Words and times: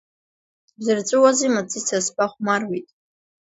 Бзырҵәуозеи, 0.77 1.53
Маҵиса, 1.53 1.97
сбахәмаруеит. 2.05 2.87